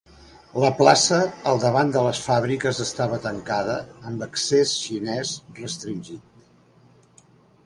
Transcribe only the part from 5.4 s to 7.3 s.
restringit.